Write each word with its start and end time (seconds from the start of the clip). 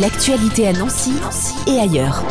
L'actualité 0.00 0.68
à 0.68 0.72
Nancy, 0.74 1.14
et 1.66 1.80
ailleurs. 1.80 2.22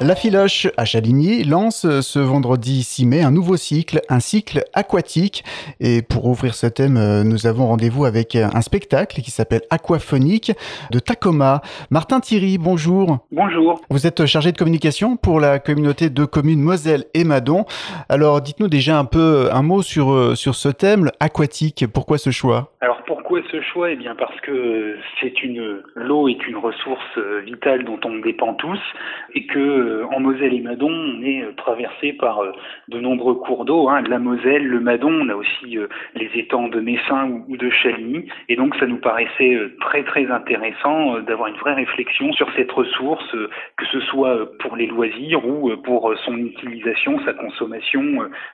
La 0.00 0.14
Filoche 0.14 0.68
à 0.76 0.84
Chaligny 0.84 1.42
lance 1.42 1.84
ce 2.02 2.20
vendredi 2.20 2.84
6 2.84 3.04
mai 3.04 3.22
un 3.22 3.32
nouveau 3.32 3.56
cycle, 3.56 4.00
un 4.08 4.20
cycle 4.20 4.62
aquatique. 4.72 5.42
Et 5.80 6.02
pour 6.02 6.26
ouvrir 6.26 6.54
ce 6.54 6.68
thème, 6.68 7.24
nous 7.24 7.48
avons 7.48 7.66
rendez-vous 7.66 8.04
avec 8.04 8.36
un 8.36 8.60
spectacle 8.60 9.20
qui 9.22 9.32
s'appelle 9.32 9.62
Aquaphonique 9.70 10.52
de 10.92 11.00
Tacoma. 11.00 11.62
Martin 11.90 12.20
Thierry, 12.20 12.58
bonjour. 12.58 13.26
Bonjour. 13.32 13.80
Vous 13.90 14.06
êtes 14.06 14.24
chargé 14.26 14.52
de 14.52 14.56
communication 14.56 15.16
pour 15.16 15.40
la 15.40 15.58
communauté 15.58 16.10
de 16.10 16.24
communes 16.24 16.60
Moselle 16.60 17.06
et 17.12 17.24
Madon. 17.24 17.64
Alors 18.08 18.40
dites-nous 18.40 18.68
déjà 18.68 19.00
un 19.00 19.04
peu 19.04 19.48
un 19.52 19.62
mot 19.62 19.82
sur, 19.82 20.36
sur 20.36 20.54
ce 20.54 20.68
thème 20.68 21.10
aquatique. 21.18 21.86
Pourquoi 21.92 22.18
ce 22.18 22.30
choix? 22.30 22.72
Alors 22.80 23.02
pourquoi 23.04 23.40
ce 23.50 23.60
choix? 23.62 23.90
Eh 23.90 23.96
bien 23.96 24.14
parce 24.14 24.40
que 24.42 24.94
c'est 25.20 25.42
une 25.42 25.82
l'eau 25.96 26.28
est 26.28 26.46
une 26.46 26.56
ressource 26.56 27.18
vitale 27.44 27.84
dont 27.84 27.98
on 28.04 28.20
dépend 28.20 28.54
tous 28.54 28.78
et 29.34 29.44
que 29.46 29.87
euh, 29.88 30.04
en 30.14 30.20
Moselle 30.20 30.54
et 30.54 30.60
Madon, 30.60 30.90
on 30.90 31.22
est 31.22 31.42
euh, 31.42 31.52
traversé 31.56 32.12
par 32.12 32.40
euh, 32.40 32.52
de 32.88 33.00
nombreux 33.00 33.34
cours 33.34 33.64
d'eau, 33.64 33.88
hein, 33.88 34.02
la 34.08 34.18
Moselle, 34.18 34.66
le 34.66 34.80
Madon, 34.80 35.10
on 35.10 35.28
a 35.28 35.34
aussi 35.34 35.78
les 36.14 36.30
étangs 36.34 36.68
de 36.68 36.80
Messin 36.80 37.42
ou, 37.48 37.56
de 37.56 37.70
Chaligny, 37.70 38.28
et 38.48 38.56
donc 38.56 38.74
ça 38.76 38.86
nous 38.86 38.98
paraissait 38.98 39.58
très 39.80 40.04
très 40.04 40.30
intéressant 40.30 41.20
d'avoir 41.20 41.48
une 41.48 41.56
vraie 41.56 41.74
réflexion 41.74 42.32
sur 42.32 42.48
cette 42.56 42.70
ressource, 42.70 43.30
que 43.76 43.86
ce 43.92 44.00
soit 44.00 44.50
pour 44.60 44.76
les 44.76 44.86
loisirs 44.86 45.46
ou 45.46 45.70
pour 45.84 46.12
son 46.24 46.36
utilisation, 46.36 47.20
sa 47.24 47.32
consommation 47.32 48.02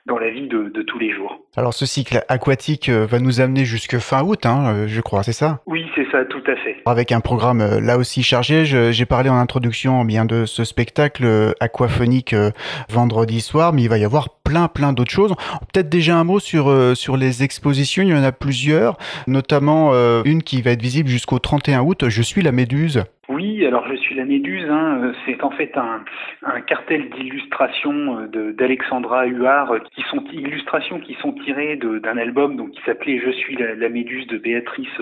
dans 0.05 0.17
la 0.17 0.29
vie 0.29 0.47
de, 0.47 0.81
tous 0.81 0.99
les 0.99 1.11
jours. 1.11 1.39
Alors 1.55 1.73
ce 1.73 1.85
cycle 1.85 2.19
aquatique 2.27 2.89
va 2.89 3.19
nous 3.19 3.41
amener 3.41 3.65
jusque 3.65 3.97
fin 3.97 4.23
août, 4.23 4.45
hein, 4.45 4.87
je 4.87 5.01
crois, 5.01 5.23
c'est 5.23 5.33
ça? 5.33 5.59
Oui, 5.65 5.85
c'est 5.95 6.09
ça, 6.11 6.25
tout 6.25 6.43
à 6.47 6.55
fait. 6.57 6.77
Avec 6.85 7.11
un 7.11 7.21
programme 7.21 7.63
là 7.81 7.97
aussi 7.97 8.23
chargé, 8.23 8.65
j'ai 8.65 9.05
parlé 9.05 9.29
en 9.29 9.37
introduction 9.37 10.03
bien 10.05 10.25
de 10.25 10.45
ce 10.45 10.63
spectacle 10.63 11.24
aquaphonique 11.59 12.33
euh, 12.33 12.51
vendredi 12.89 13.41
soir, 13.41 13.73
mais 13.73 13.83
il 13.83 13.89
va 13.89 13.97
y 13.97 14.03
avoir 14.03 14.29
plein 14.43 14.67
plein 14.67 14.93
d'autres 14.93 15.11
choses. 15.11 15.33
Peut-être 15.73 15.89
déjà 15.89 16.17
un 16.17 16.23
mot 16.23 16.39
sur 16.39 16.69
euh, 16.69 16.95
sur 16.95 17.17
les 17.17 17.43
expositions, 17.43 18.03
il 18.03 18.09
y 18.09 18.13
en 18.13 18.23
a 18.23 18.31
plusieurs, 18.31 18.97
notamment 19.27 19.91
euh, 19.93 20.21
une 20.25 20.43
qui 20.43 20.61
va 20.61 20.71
être 20.71 20.81
visible 20.81 21.09
jusqu'au 21.09 21.39
31 21.39 21.81
août, 21.81 22.05
Je 22.07 22.21
suis 22.21 22.41
la 22.41 22.51
méduse. 22.51 23.03
Oui, 23.27 23.65
alors 23.65 23.87
je 23.87 23.95
suis 23.95 24.13
la 24.13 24.25
Méduse. 24.25 24.69
Hein. 24.69 25.13
C'est 25.25 25.43
en 25.43 25.49
fait 25.49 25.75
un, 25.77 26.03
un 26.43 26.61
cartel 26.61 27.09
d'illustrations 27.09 28.27
d'Alexandra 28.27 29.25
Huard, 29.25 29.73
qui 29.95 30.03
sont 30.03 30.23
illustrations 30.31 30.99
qui 30.99 31.15
sont 31.15 31.33
tirées 31.33 31.77
d'un 31.77 32.17
album 32.17 32.55
donc 32.55 32.71
qui 32.71 32.81
s'appelait 32.85 33.19
Je 33.19 33.31
suis 33.31 33.55
la, 33.55 33.73
la, 33.73 33.89
Méduse 33.89 34.27
de 34.27 34.37
Béatrice 34.37 35.01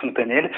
Fontanelle. 0.00 0.50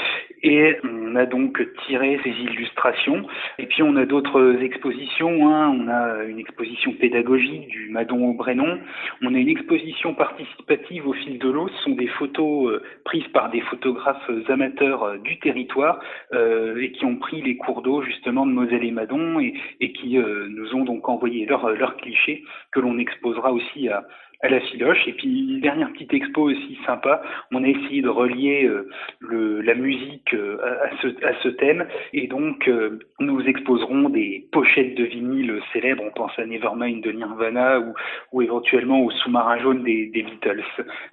Et 0.43 0.77
on 0.85 1.17
a 1.17 1.25
donc 1.25 1.59
tiré 1.87 2.21
ces 2.23 2.31
illustrations. 2.31 3.27
Et 3.59 3.67
puis 3.67 3.83
on 3.83 3.97
a 3.97 4.05
d'autres 4.05 4.63
expositions. 4.63 5.49
Hein. 5.49 5.71
On 5.71 5.89
a 5.89 6.25
une 6.25 6.39
exposition 6.39 6.93
pédagogique 6.93 7.69
du 7.69 7.89
Madon 7.89 8.27
au 8.27 8.35
Brénon. 8.35 8.79
On 9.23 9.35
a 9.35 9.39
une 9.39 9.49
exposition 9.49 10.15
participative 10.15 11.09
au 11.09 11.15
fil 11.15 11.39
de 11.39 11.49
l'eau. 11.49 11.69
Ce 11.69 11.85
sont 11.85 11.97
des 11.97 12.09
photos 12.09 12.71
euh, 12.71 12.83
prises 13.05 13.27
par 13.33 13.51
des 13.51 13.61
photographes 13.63 14.31
amateurs 14.49 15.03
euh, 15.03 15.19
du 15.19 15.39
territoire 15.39 16.01
euh, 16.35 16.77
et 16.81 16.93
qui 16.93 17.06
ont 17.07 17.17
pris 17.17 17.41
les 17.43 17.57
cours 17.57 17.83
d'eau 17.83 18.03
justement 18.03 18.47
de 18.47 18.53
Moselle 18.53 18.85
et 18.85 18.91
Madon 18.91 19.41
et, 19.41 19.55
qui 19.93 20.19
nous 20.19 20.75
ont 20.75 20.85
donc 20.85 21.09
envoyé 21.09 21.47
leurs 21.47 21.71
leur 21.71 21.97
clichés 21.97 22.45
que 22.73 22.81
l'on 22.81 22.99
exposera 22.99 23.53
aussi 23.53 23.89
à, 23.89 24.05
à 24.43 24.49
la. 24.49 24.61
Et 25.07 25.13
puis 25.13 25.29
une 25.29 25.61
dernière 25.61 25.91
petite 25.93 26.13
expo 26.13 26.51
aussi 26.51 26.79
sympa, 26.87 27.23
on 27.53 27.63
a 27.65 27.69
essayé 27.69 28.03
de 28.03 28.09
relier 28.09 28.65
euh, 28.65 29.63
la 29.63 29.75
musique 29.75 30.35
euh, 30.35 30.59
à, 30.63 31.03
ce, 31.03 31.09
à 31.25 31.33
ce 31.43 31.49
thème 31.49 31.87
et 32.13 32.27
donc 32.27 32.69
euh, 32.69 32.99
nous 33.21 33.41
exposerons 33.43 34.09
des 34.09 34.49
pochettes 34.53 34.95
de 34.97 35.05
vinyle 35.05 35.61
célèbres, 35.73 36.03
on 36.07 36.11
pense 36.11 36.33
à 36.39 36.47
Nevermind 36.47 37.03
de 37.03 37.13
Nirvana 37.13 37.81
ou, 37.81 37.95
ou 38.33 38.43
éventuellement 38.43 39.01
au 39.01 39.11
sous-marin 39.11 39.59
jaune 39.59 39.83
des, 39.83 40.11
Beatles. 40.15 40.63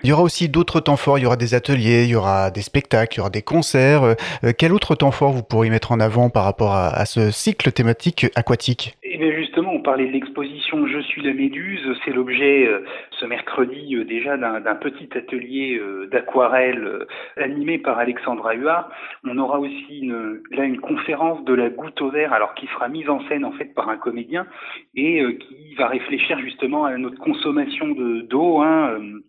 Il 0.03 0.09
y 0.09 0.14
aura 0.14 0.24
aussi 0.24 0.50
d'autres 0.50 0.80
temps 0.80 0.97
forts, 0.97 1.20
il 1.20 1.24
y 1.24 1.26
aura 1.26 1.36
des 1.36 1.53
ateliers, 1.53 2.03
il 2.03 2.12
y 2.12 2.16
aura 2.16 2.52
des 2.52 2.62
spectacles, 2.62 3.16
il 3.16 3.18
y 3.18 3.22
aura 3.22 3.30
des 3.30 3.42
concerts. 3.42 4.16
quel 4.58 4.74
autre 4.74 4.96
temps 4.96 5.12
fort 5.12 5.31
vous 5.31 5.44
pourriez 5.44 5.70
mettre 5.70 5.92
en 5.92 6.00
avant 6.00 6.30
par 6.30 6.44
rapport 6.46 6.74
à 6.74 7.06
ce 7.06 7.31
cycle 7.31 7.72
thématique 7.72 8.28
aquatique? 8.36 8.97
Eh 9.16 9.19
bien 9.19 9.31
justement, 9.31 9.72
on 9.74 9.81
parlait 9.84 10.07
de 10.07 10.12
l'exposition 10.12 10.88
Je 10.88 10.97
suis 10.97 11.22
la 11.22 11.35
Méduse, 11.35 11.88
c'est 12.03 12.12
l'objet 12.12 12.68
ce 13.12 13.28
mercredi 13.28 13.96
euh, 13.96 14.06
déjà 14.06 14.38
d'un 14.38 14.75
petit 14.75 15.07
atelier 15.16 15.78
euh, 15.78 16.07
d'aquarelle 16.07 16.84
euh, 16.84 17.06
animé 17.38 17.78
par 17.78 18.00
Alexandra 18.00 18.56
Huard. 18.56 18.90
On 19.23 19.38
aura 19.38 19.59
aussi 19.59 20.00
une, 20.02 20.41
là 20.50 20.63
une 20.63 20.79
conférence 20.79 21.46
de 21.46 21.53
la 21.53 21.69
goutte 21.69 22.02
au 22.02 22.09
verre, 22.09 22.34
alors 22.34 22.56
qui 22.56 22.66
sera 22.66 22.88
mise 22.88 23.07
en 23.07 23.19
scène 23.28 23.46
en 23.46 23.52
fait 23.52 23.75
par 23.75 23.88
un 23.88 23.97
comédien 23.97 24.47
et 24.96 25.23
qui 25.38 25.75
va 25.75 25.88
réfléchir 25.90 26.40
justement 26.40 26.85
à 26.85 26.97
notre 26.97 27.19
consommation 27.19 27.90
d'eau. 27.90 28.62
Hein, 28.62 28.97
euh, 29.00 29.19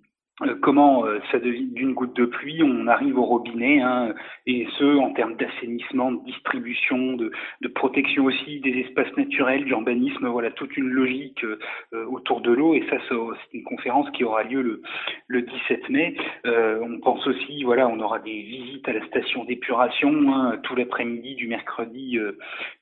comment 0.63 1.07
euh, 1.07 1.21
ça 1.31 1.39
devient 1.39 1.67
d'une 1.67 1.95
goutte 1.95 2.17
de 2.17 2.25
pluie, 2.25 2.63
on 2.63 2.89
arrive 2.89 3.19
au 3.19 3.25
robinet, 3.25 3.81
hein, 3.81 4.15
et 4.47 4.67
ce 4.79 4.97
en 4.97 5.13
termes 5.13 5.37
d'assainissement, 5.37 6.11
de 6.11 6.25
distribution, 6.25 7.15
de, 7.15 7.31
protection 7.75 8.25
aussi 8.25 8.61
des 8.61 8.81
espaces 8.81 9.17
naturels, 9.17 9.65
d'urbanisme, 9.65 10.27
voilà 10.27 10.51
toute 10.51 10.77
une 10.77 10.89
logique 10.89 11.45
euh, 11.45 12.07
autour 12.07 12.41
de 12.41 12.51
l'eau. 12.51 12.75
Et 12.75 12.85
ça, 12.89 12.97
c'est 13.09 13.57
une 13.57 13.65
conférence 13.65 14.11
qui 14.11 14.25
aura 14.25 14.43
lieu 14.45 14.63
le, 14.63 14.83
le 15.29 15.43
17 15.43 15.89
mai. 15.89 16.17
Euh, 16.47 16.81
on 16.83 16.99
pense 17.01 17.27
aussi, 17.27 17.63
voilà, 17.65 17.89
on 17.89 18.01
aura 18.01 18.19
des 18.19 18.43
visites 18.43 18.89
à 18.89 18.93
la 18.93 19.05
station 19.07 19.45
d'épuration 19.45 20.35
hein, 20.35 20.59
tout 20.63 20.75
l'après-midi 20.75 21.35
du 21.35 21.47
mercredi 21.47 22.19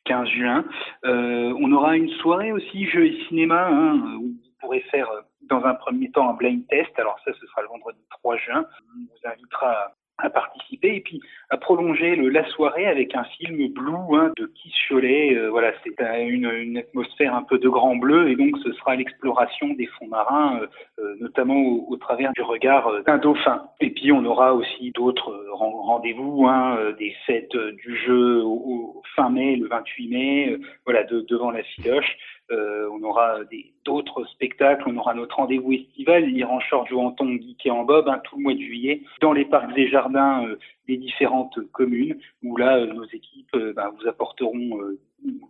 15 0.04 0.28
juin. 0.28 0.64
on 1.04 1.72
aura 1.72 1.96
une 1.96 2.10
soirée 2.20 2.52
aussi 2.52 2.86
jeux 2.86 3.06
et 3.06 3.18
cinéma 3.28 3.68
hein, 3.68 4.16
où 4.18 4.28
vous 4.28 4.52
pourrez 4.60 4.80
faire 4.90 5.08
dans 5.52 5.64
un 5.66 5.74
premier 5.74 6.10
temps 6.10 6.30
un 6.30 6.34
blind 6.34 6.66
test. 6.68 6.98
Alors 6.98 7.18
ça, 7.24 7.32
ce 7.38 7.46
sera 7.46 7.62
le 7.62 7.68
vendredi 7.68 8.00
3 8.10 8.36
juin. 8.38 8.64
On 8.96 9.00
vous 9.00 9.30
invitera 9.30 9.92
à 10.18 10.30
participer 10.30 10.96
et 10.96 11.00
puis 11.00 11.20
à 11.50 11.56
prolonger 11.56 12.14
la 12.16 12.46
soirée 12.50 12.86
avec 12.86 13.14
un 13.16 13.24
film 13.24 13.68
blue 13.72 14.16
hein, 14.16 14.32
de 14.36 14.46
Keith 14.46 14.72
Cholet. 14.88 15.34
Euh, 15.34 15.50
voilà, 15.50 15.72
c'est 15.82 15.90
une, 16.20 16.76
atmosphère 16.76 17.34
un 17.34 17.42
peu 17.42 17.58
de 17.58 17.68
grand 17.68 17.96
bleu 17.96 18.30
et 18.30 18.36
donc 18.36 18.56
ce 18.62 18.72
sera 18.74 18.94
l'exploration 18.94 19.68
des 19.74 19.86
fonds 19.86 20.06
marins, 20.06 20.60
euh, 20.60 20.66
euh 21.00 21.16
notamment 21.20 21.56
au, 21.56 21.96
travers 21.96 22.32
du 22.32 22.42
regard 22.42 23.02
d'un 23.04 23.18
dauphin. 23.18 23.64
Et 23.80 23.90
puis 23.90 24.12
on 24.12 24.24
aura 24.24 24.54
aussi 24.54 24.92
d'autres 24.92 25.46
rendez-vous, 25.52 26.46
hein, 26.46 26.78
des 26.98 27.14
fêtes 27.26 27.56
du 27.56 27.96
jeu 27.96 28.42
au, 28.44 29.02
fin 29.16 29.30
mai, 29.30 29.56
le 29.56 29.66
28 29.66 30.08
mai, 30.08 30.58
voilà, 30.84 31.04
de, 31.04 31.20
devant 31.28 31.50
la 31.50 31.62
filoche. 31.62 32.16
Euh, 32.52 32.88
on 32.92 33.02
aura 33.02 33.38
d'autres 33.84 34.24
spectacles, 34.26 34.84
on 34.86 34.96
aura 34.96 35.14
notre 35.14 35.36
rendez-vous 35.36 35.72
estival, 35.72 36.24
en 36.44 36.60
Short, 36.60 36.92
en 36.92 37.06
Anton, 37.06 37.38
Geek 37.38 37.66
et 37.66 37.70
en 37.70 37.84
Bob, 37.84 38.08
hein, 38.08 38.20
tout 38.24 38.36
le 38.36 38.42
mois 38.42 38.54
de 38.54 38.60
juillet, 38.60 39.02
dans 39.20 39.32
les 39.32 39.44
parcs 39.44 39.76
et 39.76 39.88
jardins 39.88 40.46
euh, 40.46 40.58
des 40.86 40.96
différentes 40.98 41.58
communes, 41.72 42.18
où 42.42 42.56
là, 42.56 42.76
euh, 42.76 42.92
nos 42.92 43.04
équipes 43.06 43.56
ben, 43.56 43.90
vous 43.98 44.08
apporteront 44.08 44.80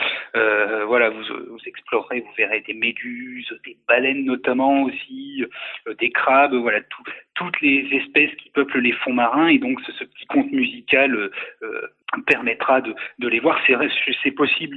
voilà, 0.86 1.10
vous, 1.10 1.22
vous, 1.50 1.58
explorerez, 1.66 2.20
vous 2.20 2.32
verrez 2.36 2.60
des 2.60 2.74
méduses, 2.74 3.52
des 3.64 3.76
baleines 3.88 4.24
notamment 4.24 4.82
aussi, 4.82 5.44
des 5.98 6.10
crabes, 6.10 6.54
voilà, 6.54 6.80
toutes 7.34 7.60
les 7.60 7.88
espèces 7.92 8.34
qui 8.36 8.50
peuplent 8.50 8.80
les 8.80 8.92
fonds 8.92 9.12
marins, 9.12 9.48
et 9.48 9.58
donc 9.58 9.80
ce, 9.86 9.92
ce 9.92 10.04
petit 10.04 10.26
conte 10.26 10.52
musical 10.52 11.30
permettra 12.22 12.80
de, 12.80 12.94
de 13.18 13.28
les 13.28 13.40
voir. 13.40 13.58
C'est 14.22 14.30
possible 14.32 14.76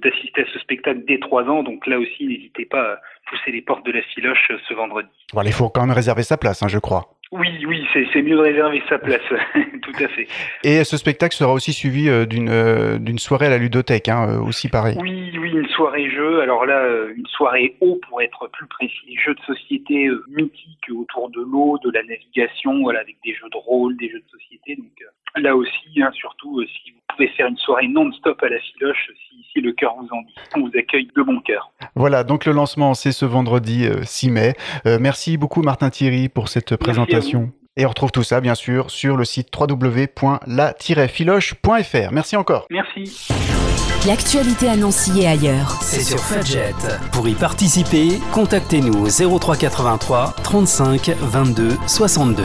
d'assister 0.00 0.42
à 0.42 0.52
ce 0.52 0.58
spectacle 0.58 1.02
dès 1.06 1.18
trois 1.18 1.44
ans, 1.44 1.62
donc 1.62 1.86
là 1.86 1.98
aussi, 1.98 2.26
n'hésitez 2.26 2.64
pas 2.64 2.94
à 2.94 2.96
pousser 3.28 3.50
les 3.50 3.62
portes 3.62 3.86
de 3.86 3.92
la 3.92 4.02
Filoche 4.02 4.50
ce 4.68 4.74
vendredi. 4.74 5.08
Voilà, 5.32 5.50
il 5.50 5.54
faut 5.54 5.68
quand 5.68 5.82
même 5.82 5.94
réserver 5.94 6.22
sa 6.22 6.36
place, 6.36 6.62
hein, 6.62 6.68
je 6.68 6.78
crois. 6.78 7.16
Oui, 7.32 7.64
oui, 7.64 7.86
c'est 7.94 8.22
mieux 8.22 8.34
de 8.34 8.40
réserver 8.40 8.82
sa 8.88 8.98
place, 8.98 9.22
tout 9.82 10.04
à 10.04 10.08
fait. 10.08 10.26
Et 10.64 10.82
ce 10.82 10.96
spectacle 10.96 11.36
sera 11.36 11.52
aussi 11.52 11.72
suivi 11.72 12.08
euh, 12.08 12.26
d'une 12.26 12.48
euh, 12.48 12.98
d'une 12.98 13.20
soirée 13.20 13.46
à 13.46 13.50
la 13.50 13.58
ludothèque, 13.58 14.08
hein, 14.08 14.28
euh, 14.28 14.40
aussi 14.40 14.68
pareil. 14.68 14.96
Oui, 15.00 15.30
oui, 15.38 15.52
une 15.52 15.68
soirée 15.68 16.10
jeu. 16.10 16.40
Alors 16.40 16.66
là, 16.66 16.82
une 17.14 17.26
soirée 17.26 17.76
eau 17.80 18.00
pour 18.08 18.20
être 18.20 18.48
plus 18.48 18.66
précis, 18.66 19.16
jeux 19.24 19.34
de 19.34 19.40
société 19.42 20.10
mythiques 20.28 20.90
autour 20.92 21.30
de 21.30 21.40
l'eau, 21.40 21.78
de 21.84 21.90
la 21.92 22.02
navigation, 22.02 22.82
voilà, 22.82 22.98
avec 22.98 23.16
des 23.24 23.32
jeux 23.32 23.48
de 23.48 23.58
rôle, 23.58 23.96
des 23.96 24.10
jeux 24.10 24.18
de 24.18 24.30
société. 24.38 24.74
Donc 24.74 24.90
là 25.36 25.56
aussi, 25.56 26.02
hein, 26.02 26.10
surtout 26.12 26.62
si 26.64 26.92
vous 26.92 27.00
pouvez 27.08 27.28
faire 27.28 27.46
une 27.46 27.56
soirée 27.56 27.88
non-stop 27.88 28.42
à 28.42 28.48
la 28.48 28.58
filoche, 28.58 29.10
si, 29.28 29.44
si 29.52 29.60
le 29.60 29.72
cœur 29.72 29.94
vous 29.96 30.08
en 30.10 30.22
dit, 30.22 30.34
on 30.56 30.60
vous 30.60 30.70
accueille 30.78 31.08
de 31.14 31.22
bon 31.22 31.40
cœur. 31.40 31.70
Voilà, 31.94 32.24
donc 32.24 32.46
le 32.46 32.52
lancement 32.52 32.94
c'est 32.94 33.12
ce 33.12 33.24
vendredi 33.24 33.86
6 34.02 34.30
mai. 34.30 34.54
merci 34.84 35.36
beaucoup 35.36 35.62
Martin 35.62 35.90
Thierry 35.90 36.28
pour 36.28 36.48
cette 36.48 36.76
présentation. 36.76 37.52
Et 37.76 37.86
on 37.86 37.88
retrouve 37.88 38.10
tout 38.10 38.24
ça, 38.24 38.40
bien 38.40 38.54
sûr, 38.54 38.90
sur 38.90 39.16
le 39.16 39.24
site 39.24 39.48
www.la-filoche.fr. 39.58 42.12
Merci 42.12 42.36
encore. 42.36 42.66
Merci. 42.68 43.28
L'actualité 44.06 44.68
à 44.68 44.76
Nancy 44.76 45.20
et 45.20 45.28
ailleurs. 45.28 45.80
C'est 45.82 46.02
sur 46.02 46.18
Fudget. 46.18 46.74
Pour 47.12 47.28
y 47.28 47.34
participer, 47.34 48.18
contactez-nous 48.32 49.06
au 49.06 49.38
0383 49.38 50.34
35 50.42 51.10
22 51.20 51.76
62. 51.86 52.42